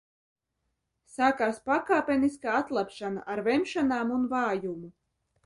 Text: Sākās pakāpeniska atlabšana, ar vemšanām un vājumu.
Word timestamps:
Sākās 1.15 1.59
pakāpeniska 1.71 2.51
atlabšana, 2.61 3.27
ar 3.35 3.43
vemšanām 3.51 4.17
un 4.19 4.27
vājumu. 4.35 4.93